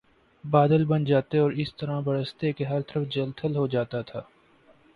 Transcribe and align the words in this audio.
بادل 0.43 0.85
بن 0.85 1.03
جاتے 1.05 1.37
اور 1.37 1.51
اس 1.53 1.73
طرح 1.75 1.99
برستے 1.99 2.51
کہ 2.53 2.63
ہر 2.63 2.81
طرف 2.81 3.07
جل 3.09 3.31
تھل 3.37 3.55
ہو 3.55 3.67
جاتا 3.67 4.01
تھا 4.01 4.21